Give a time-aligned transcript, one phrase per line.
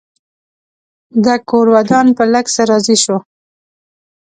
[1.23, 3.17] ده کور ودان په لږ څه راضي شو.